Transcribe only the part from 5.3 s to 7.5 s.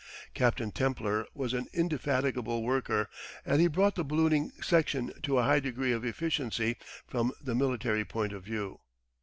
a high degree of efficiency from